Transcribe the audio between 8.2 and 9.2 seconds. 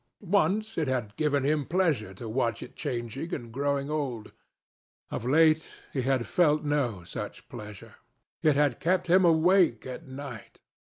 It had kept